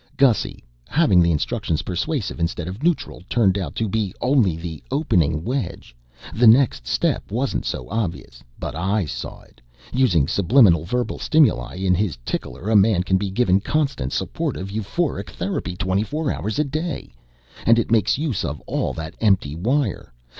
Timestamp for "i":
8.75-9.05